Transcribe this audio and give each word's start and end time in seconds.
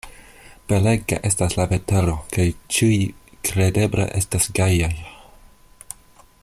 Belega 0.71 1.19
estas 1.29 1.55
la 1.59 1.67
vetero 1.73 2.15
kaj 2.37 2.47
ĉiuj 2.77 2.97
kredeble 3.49 4.11
estas 4.23 4.51
gajaj. 4.61 4.93